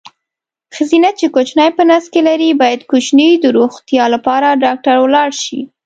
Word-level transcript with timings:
ښځېنه 0.75 1.09
چې 1.19 1.25
کوچینی 1.35 1.69
په 1.77 1.83
نس 1.89 2.05
لري 2.27 2.49
باید 2.61 2.81
کوچیني 2.89 3.29
د 3.39 3.45
روغتیا 3.57 4.03
لپاره 4.15 4.59
ډاکټر 4.63 4.95
ولاړ 5.01 5.29
شي. 5.43 5.59